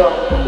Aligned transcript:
주십시오. 0.00 0.39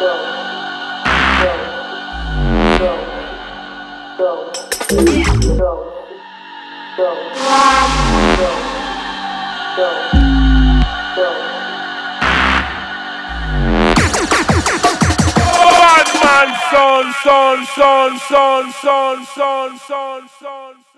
Son, 0.00 0.06
son, 16.70 17.66
son, 17.66 17.66
son, 18.28 18.72
son, 18.72 19.24
son, 19.26 19.78
son, 19.88 20.22
son. 20.40 20.89